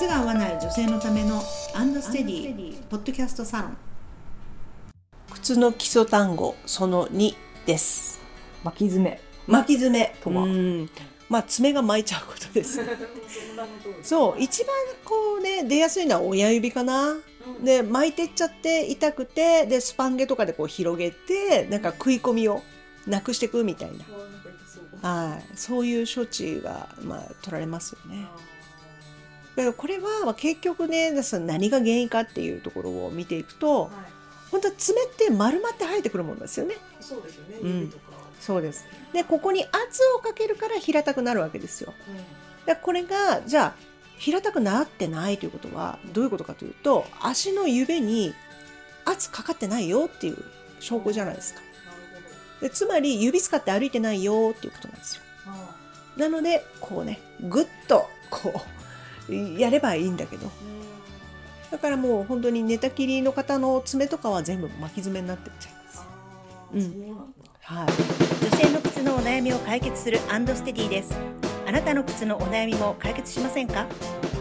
[0.00, 1.42] 靴が合わない女性のための
[1.74, 3.76] アンドステディポッドキャストサロン。
[5.34, 7.34] 靴の基礎単語その2
[7.66, 8.18] です。
[8.64, 9.20] 巻き爪。
[9.46, 10.44] 巻き爪とは。
[10.44, 10.88] うん。
[11.28, 12.80] まあ爪が巻いちゃうことです。
[14.02, 14.74] そう一番
[15.04, 17.18] こうね出やすいのは親指かな、
[17.62, 22.62] で巻いてっちゃって痛くてでスパンゲとかでこう広げてなんか食い込みを
[23.06, 23.90] なくしていくみたい
[25.02, 28.26] な、はい、そういう処置がまあ取られますよね。
[29.56, 33.90] だからこれはまあ結局ね何が原因かっていうところを見ていくと
[34.50, 36.76] 本当は爪って丸まって生えてくるもんですよね。
[37.00, 37.92] そうですよねうん
[38.40, 41.92] そうですでここに圧をかけるから平たくなるわけですよ。
[42.66, 48.34] でこれがじゃあ平たくなってないということはどういうことかというと足の指に
[49.04, 50.44] 圧かかってないよっていう
[50.78, 51.60] 証拠じゃないですか。
[52.60, 55.22] でつまり指使って歩いてないよっていうことなんですよ。
[56.16, 58.79] なのでこうねぐっとこう
[59.58, 60.50] やればいいんだけど。
[61.70, 66.06] だからもう本当に寝たきりの方の爪とかは全部巻き爪になってっちゃいます。
[66.74, 67.06] うん。
[67.62, 67.86] はい、
[68.44, 71.14] 女性の靴のお悩みを解決するアンドステディです。
[71.66, 73.86] あなたの靴のお悩みも解決しませんか？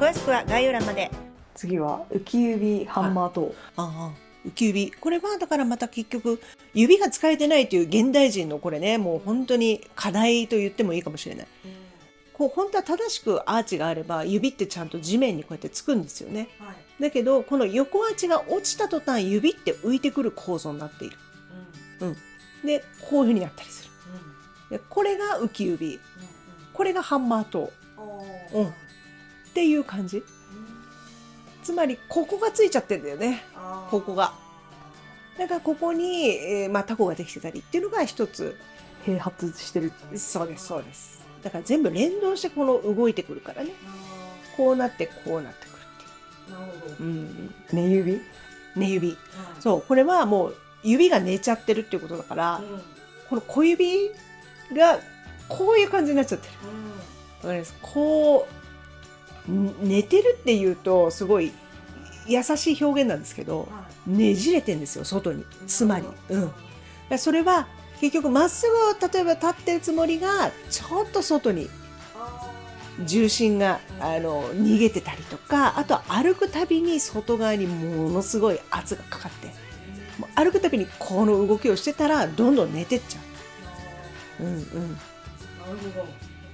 [0.00, 1.10] 詳しくは概要欄まで。
[1.54, 4.90] 次は浮き指ハンマーとああ浮き指。
[4.92, 6.40] これはだからまた結局
[6.72, 11.46] 指が使えてないという現代人のこれねもう本当に課題と言ってもいいかもしれない
[12.40, 16.48] こう本当は正しくアーチがあれば指ってちゃんと地面にこうやってつくんですよね。
[16.98, 21.18] だけどこの横アーチが落ちた途端指って浮いてくる構造になっている。
[22.64, 23.90] でこういうふうになったりする。
[24.70, 26.00] でこれが浮き指。
[26.72, 27.70] これがハンマート
[28.54, 28.68] うん。
[28.68, 28.72] っ
[29.52, 30.22] ていう感じ。
[31.62, 33.44] つまりここがついちゃってんだよね。
[33.90, 34.32] ここが。
[35.36, 38.56] だからここに、えーまあ、タコができてたりっていうのが一つ
[39.04, 39.92] 併発してる。
[40.16, 43.70] そうですそうですだから全部連動してこの動いてくるからね。
[44.56, 45.74] こうなってこうなってくる
[46.94, 48.20] っていう、うん、寝指？
[48.76, 49.16] 寝指。
[49.58, 52.60] そうこれはもう指が寝ちゃってるっていうことだから、
[53.28, 54.10] この小指
[54.74, 54.98] が
[55.48, 56.52] こういう感じになっちゃってる。
[57.42, 57.74] わかります？
[57.80, 58.46] こ
[59.48, 61.52] うん寝てるっていうとすごい
[62.26, 63.68] 優しい表現なんですけど、
[64.06, 65.44] ねじれてんですよ外に。
[65.66, 67.66] つまり、うん、それは
[68.00, 71.68] 結局まっすぐ例えば立ってるつもりがちょっと外に
[73.04, 79.48] 重心があの逃げてたりとかあとは歩くたびに外側にものすごい圧がかかって
[80.34, 83.20] 歩くたびにこの動きをしてたらどんどん寝てっちゃ
[84.40, 84.44] う。
[84.44, 84.64] うんうん。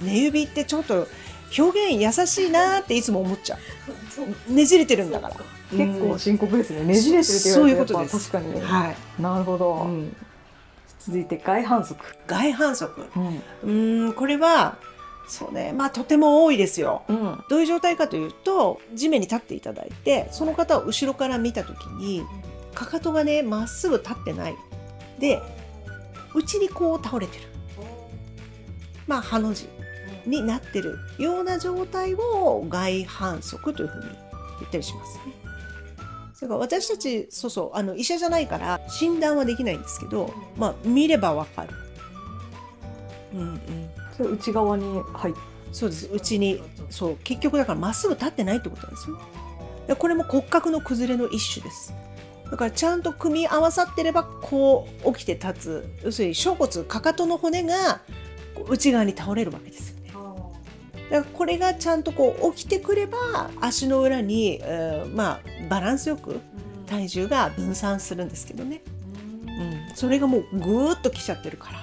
[0.00, 1.06] 寝指ってちょっと
[1.56, 3.58] 表現優しいなっていつも思っちゃ
[4.48, 4.52] う。
[4.52, 5.36] ねじれてるんだから。
[5.70, 6.84] 結構深刻ですね。
[6.84, 8.60] ねじれてるって言われるとやっぱ確かに。
[8.60, 10.16] はい、なるほど、うん、
[11.04, 13.06] 続いて外反則、外反則。
[13.64, 14.12] うん。
[14.12, 14.78] これは
[15.26, 15.72] そうね。
[15.72, 17.02] まあとても多いですよ。
[17.08, 17.44] うん。
[17.48, 22.24] どういう状態かというと地面に立っていただいてその方を後ろから見た時に
[22.74, 24.56] かかとがねまっすぐ立ってない。
[25.18, 25.42] で
[26.34, 27.44] 内にこう倒れてる。
[29.06, 29.68] まあハの字
[30.26, 34.06] になってるような状態を外反則というふうに
[34.60, 35.18] 言ったりします。
[35.18, 35.41] ね。
[36.42, 41.68] だから私たちそうそうあの医者じゃないから診断はできないんですけど、まあ見ればわかる。
[43.32, 43.58] うんうん。
[44.16, 45.34] それ内側に入っ
[45.70, 46.60] そうですうちに
[46.90, 49.20] そう結局だからまっすぐ立ってないってことなんですよ。
[49.86, 51.94] でこれも骨格の崩れの一種です。
[52.50, 58.02] だからちゃんと組み合わさってればこう起きて立つ要するに小骨かかとの骨が
[58.68, 60.01] 内側に倒れるわけですよね。
[61.12, 66.40] だからこれがちゃんとこう起きてくれば足の裏に、えーまあバランスよく
[66.86, 68.80] 体重が分散するんですけどね、
[69.46, 71.78] うん、それがもうぐーっときちゃってるから。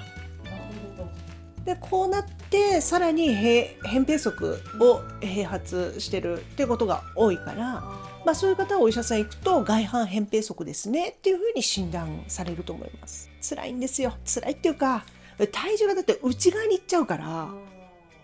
[1.64, 7.82] でこうなってさらにへ扁平足を併発してるっていうことが多いから、
[8.24, 13.30] まあ、そういう方はお医者さん行くと外反扁平足ですねっていうふうに診断されると思います。
[13.42, 14.14] 辛いんですよ。
[14.24, 15.04] 辛いっていうか
[15.52, 17.48] 体重がだって内側に行っちゃうから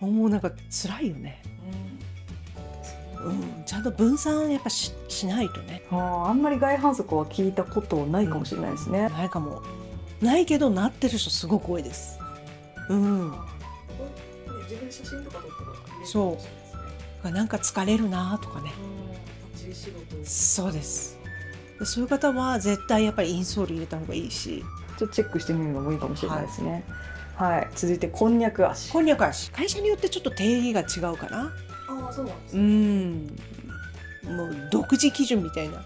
[0.01, 1.43] もうなんか辛いよね、
[3.25, 5.83] うん、ちゃんと分散やっぱししないとね。
[5.91, 9.63] あーあんまり外反則は聞いたことないかもしれないですね、ないかも。
[10.21, 12.19] ないけどなってる人すごく多いです。
[12.89, 13.31] うん。
[14.65, 15.65] 自分写真とか撮った
[16.01, 16.39] らそ
[17.25, 17.31] う。
[17.31, 18.73] なんか疲れるなとかね。
[20.25, 21.19] そうです。
[21.79, 24.63] でそういう方は絶対やっぱりインソール入れた方がいいし。
[24.99, 26.73] ちょっとチェックしてみるのもいいかもしれないですね。
[26.73, 26.85] はい、
[27.75, 28.93] 続いてこんにゃく足。
[28.93, 29.51] こんにゃく足。
[29.51, 31.53] 会社によってちょっと定義が違うかな。
[31.89, 33.37] ああそうなんですうん。
[34.25, 35.85] もう独自基準みたいな。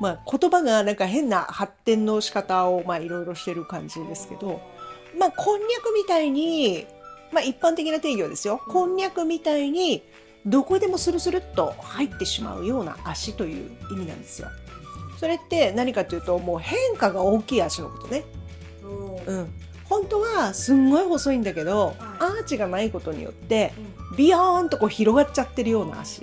[0.00, 4.60] まあ言葉がなんか変な発展の仕方をまあいろいろしてる感じですけど。
[5.18, 6.86] まあこんにゃくみたいに
[7.32, 8.60] まあ一般的な定義はですよ。
[8.66, 10.02] こんにゃくみたいに
[10.46, 14.48] どこでもスルスルっと入ってしまうような足という意味なんですよ。
[15.18, 18.24] それって何かというともう変化が大きい足のことね。
[19.26, 19.48] うん、
[19.94, 23.72] 本当はすんごい細いんだけど、アーチがないことによって
[24.16, 26.22] ビヨーンとこう広がっちゃってるような足。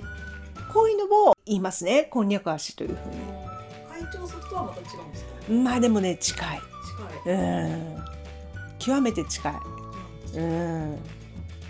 [0.74, 2.04] こういうのを言いますね。
[2.10, 2.96] こんにゃく足というふう
[3.90, 5.30] 会長足とはまた違うんですか？
[5.48, 6.60] にまあでもね近い。
[7.24, 7.34] 近い。
[7.34, 7.96] うん。
[8.78, 9.54] 極めて近い。
[10.36, 10.98] うん。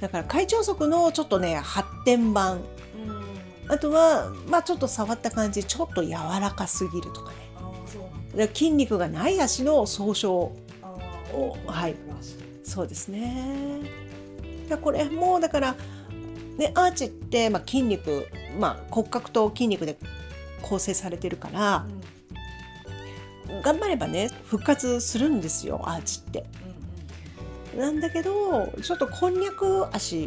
[0.01, 2.57] だから会長足のちょっとね発展版。
[2.57, 2.63] うん。
[3.69, 7.31] あとはまあちょっと触った感じちょっと柔らかすぎるとか
[8.35, 8.49] ね。
[8.55, 10.53] 筋肉がない足の総称
[11.67, 11.95] はい
[12.63, 13.81] そうですね。
[14.69, 15.77] だこれもうだから、
[16.57, 18.27] ね、アーチって、まあ、筋肉、
[18.59, 19.97] まあ、骨格と筋肉で
[20.63, 21.87] 構成されてるから
[23.63, 26.45] 頑張ればね復活するんですよアーチって。
[27.77, 30.27] なんだけどちょっとこんにゃく足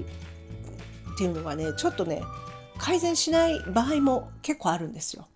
[1.13, 2.23] っていうのはねちょっとね
[2.77, 5.27] 改善しない場合も結構あるんですよ。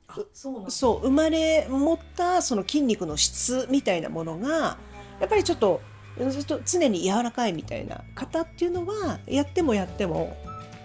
[0.70, 4.78] そう生まれ持ったその筋肉の質みたいなものが
[5.20, 5.82] やっぱりちょっと
[6.30, 10.36] ずっと常に柔らかいみたいな方っていうのはやってもやっても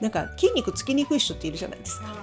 [0.00, 2.06] なんか筋肉つきにくい人っているじゃないですか。
[2.06, 2.16] はい。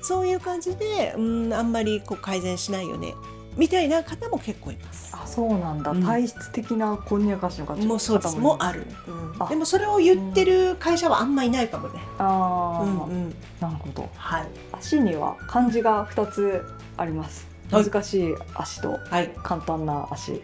[0.00, 3.14] そういう感じでうんあんまりこう改善しないよね
[3.56, 5.10] みたいな方も結構います。
[5.12, 6.02] あそうなんだ、うん。
[6.02, 8.38] 体質的なこんにゃく足の方もうそうです。
[8.38, 9.48] もうある、うんあ。
[9.48, 12.00] でもそれを言ってる会社はあんまいないかもね。
[12.18, 13.34] ああ、うんうん。
[13.60, 14.08] なるほど。
[14.14, 14.46] はい。
[14.72, 16.64] 足には漢字が二つ
[16.96, 17.48] あります。
[17.72, 17.84] はい。
[17.84, 20.40] 難しい足とはい、簡単な足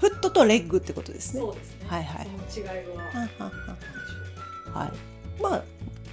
[0.00, 1.42] フットとレッグってことですね。
[1.42, 3.52] うですねはいはいその違いははんはん
[4.72, 5.62] はい、まあ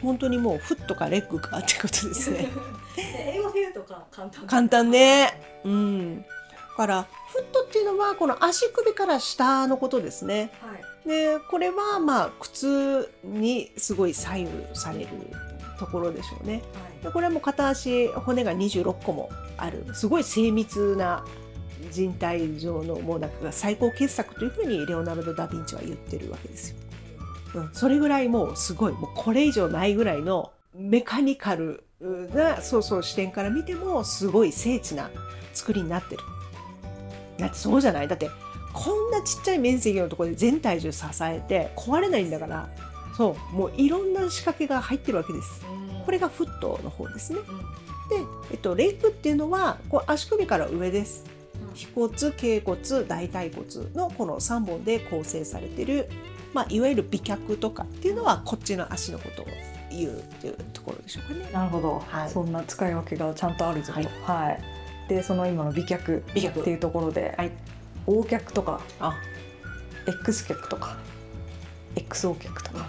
[0.01, 2.49] 本当にもうフットかレッグかってことですね。
[2.97, 5.41] 英語で言うとか簡単簡単ね。
[5.63, 6.21] うん。
[6.21, 6.25] だ
[6.77, 10.51] からフットっていうのはこの足首から下のことですね。
[10.61, 15.07] はいでこれはまあ靴にすごい左右される
[15.77, 16.61] ところでしょうね。
[17.01, 21.25] でこれはもう片足骨が26個もあるすごい精密な
[21.93, 26.77] 人体上のもうなんか最高傑作というふうにレオナルド・ダ・ヴィンチは言ってるわけですよ。
[27.55, 31.83] うん、それぐらいもうすごいもうこれ以上ないぐらいのメカニカル
[32.33, 35.09] なそうそう視点から見てもすごい精緻な
[35.53, 36.21] 作りになってる。
[37.37, 38.07] だってそうじゃない？
[38.07, 38.29] だって
[38.73, 42.69] こんなちっちゃい面積のところで全体重支えて壊れないんだから
[43.15, 45.61] そうもういろんな仕掛けが入ってるわけです。
[46.05, 47.39] これがフットの方ですね。
[48.09, 48.17] で、
[48.51, 51.23] えっと、レッグっていうのはこう足首から上です。
[51.73, 56.09] 腓骨、頸骨、大腿骨のこの3本で構成されてる、
[56.53, 59.45] まあ、いわゆる美脚とかっていうのはこっちの足のことを
[59.89, 61.49] 言うっていうところでしょうかね。
[61.51, 62.29] なるほど、はい。
[62.29, 63.99] そんな使い分けがちゃんとあるぞと。
[63.99, 64.07] はい。
[64.23, 64.59] はい、
[65.09, 66.61] でその今の美脚美脚。
[66.61, 67.51] っていうところで、はい。
[68.07, 69.15] O 脚とかあ。
[70.05, 70.97] X 脚とか
[71.95, 72.87] XO 脚とか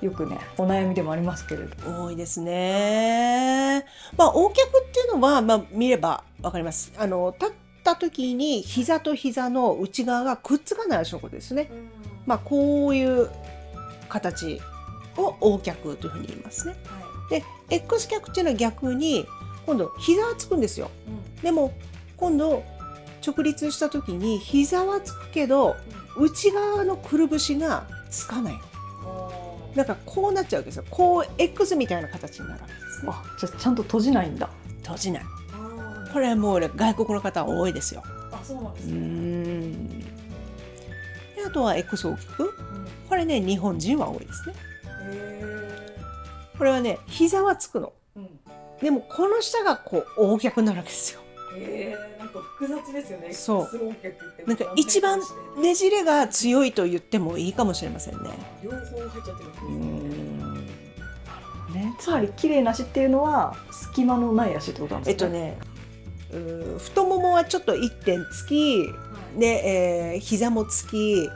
[0.00, 2.04] よくねお悩みでもありますけれど。
[2.04, 3.84] 多いですね。
[4.16, 6.92] まあ、横脚っていうのは、まあ、見ればわかります。
[6.98, 7.54] あの立っ
[7.86, 11.70] た時に膝と膝の内側がくっつかない足のことですね。
[12.26, 13.30] まあ、こういう
[14.08, 14.60] 形
[15.16, 16.74] を横脚というふうに言いますね。
[17.30, 19.26] で X 脚っていうのは逆に
[19.64, 20.90] 今度膝はつくんですよ。
[21.42, 21.72] でも
[22.16, 22.64] 今度
[23.24, 25.76] 直立した時に膝はつくけど
[26.18, 29.70] 内側のくるぶしがつかないの。
[29.76, 30.84] だからこうなっちゃうんですよ。
[30.90, 33.12] こう X みたいな形になるわけですね。
[33.12, 34.48] あじゃあちゃんと閉じないんだ
[34.82, 35.24] 閉じない。
[36.12, 38.02] これはもうね外国の方は多いですよ。
[38.32, 39.98] あそうなんでうーん。
[40.00, 40.06] で
[41.46, 42.54] あとは X 大きく。
[43.08, 44.54] これね日本人は多いですね。
[46.58, 47.92] これはね膝はつくの。
[48.80, 51.20] でもこの下がこう大脚になるわけですよ。
[51.58, 55.20] えー、なんか複雑ですよねそうなんか一番
[55.58, 58.30] ねじれが強いと言ってもいいかもしれませんね。
[58.62, 60.66] 両方入っちゃってるわけうですーねん。
[61.72, 65.56] ねつまり綺麗な足っていうのは隙間のない足ってことなんですかえっとね、
[66.78, 68.88] 太ももはちょっと一点つき、
[69.38, 71.28] で、えー膝もつき、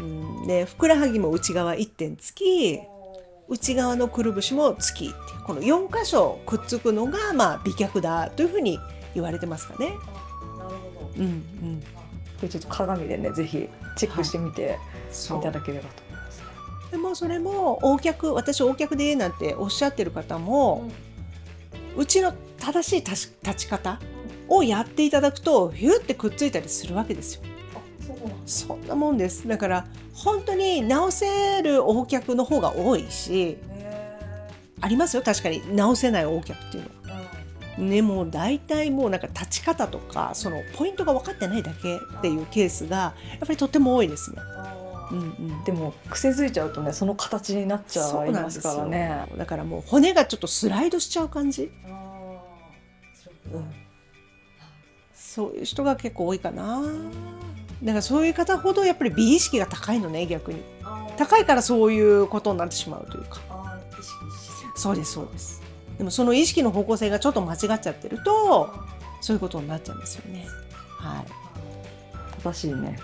[0.00, 2.80] うん、でふくらはぎも内側一点つき、
[3.48, 5.14] 内側のくるぶしもつき
[5.46, 8.78] この4箇所くっつくのがまあ美脚だというふうに
[9.14, 9.88] 言われてますかね。
[9.88, 11.80] なるほどうんうん。
[11.80, 14.78] これちょっと鏡でねぜひチェックしてみて
[15.10, 16.44] そいただければと思いますね。
[16.92, 20.88] でもそれも横脚私横脚でええなんておっしゃってる方も、
[21.96, 24.00] うちの正しい立ち立ち方
[24.56, 27.42] をやっていただくとヒュッてくっついたりするわけですよ。
[27.74, 27.80] あ
[28.46, 29.48] そんなもんです。
[29.48, 34.18] だから本当に直せる横脚の方が多いしね。
[34.80, 37.22] ありますよ確かに直せない横脚っていうのは。
[37.78, 44.36] ねもう大体もうなんか立ち方とかそのポイントが分かってないだけっていうケースがやっぱりとっても多いですね。
[44.38, 49.26] あうんうんでも癖づいちゃうとねその形になっちゃいますからね。
[49.36, 51.70] だからもう骨がちょっとスライドしちゃう感じ、
[53.52, 53.64] うん、
[55.34, 56.82] そういう人が結構多いかな。
[57.82, 60.62] だからそういう方ほどやっぱり美意識が高いのね逆に。
[61.16, 63.40] 高いからそういうことになってしまうというか。
[64.76, 65.62] そうですそうです。
[65.96, 68.74] でもその意識の方向性がちょっと間違っちゃってると
[69.22, 70.46] そういうことになっちゃうんですよね。
[70.98, 72.42] はい。
[72.42, 72.98] 正しいね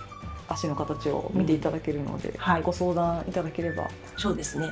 [0.48, 2.62] 足の形を見ていただけるので、はい。
[2.62, 4.68] ご相談いただければそうですね。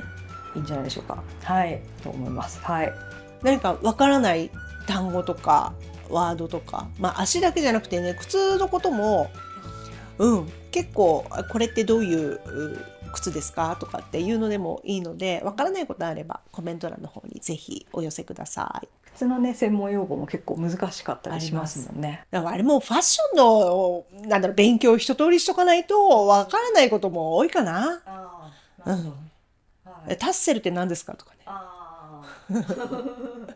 [0.55, 1.23] いいんじゃないでしょうか。
[1.41, 1.81] はい。
[2.03, 2.59] と思います。
[2.59, 2.93] はい。
[3.41, 4.51] 何かわからない
[4.85, 5.73] 単語とか
[6.09, 9.29] ワードとか、まあ、足だけじゃなくてね靴のことも、
[10.17, 12.39] うん、結構あこれってどういうう
[13.13, 13.77] 靴ですか？
[13.79, 18.87] とかっていうのでもいいのでわからないことあればコメント欄の方にぜひお寄せください。
[19.15, 22.25] 靴のね専門用語も結構難しかったりしますもんね。
[22.29, 28.01] だからあれもファッションのなんだろう勉強を一通りしとかないとわからないことも多いかな。
[28.05, 28.51] あ
[28.85, 29.13] うん、
[30.17, 31.15] タッセルって何ですか？
[31.15, 31.37] とかね。
[31.47, 32.21] あ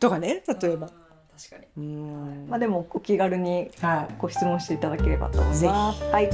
[0.00, 0.90] とかね例えば。
[1.36, 1.66] 確かに。
[1.76, 6.02] うんまあでもお気軽にはいご質問していただければと思います。
[6.04, 6.30] はい。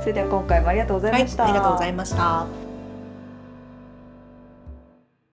[0.00, 1.44] それでは今回もありがとうございはい、ました。
[1.44, 2.71] ありがとうございました。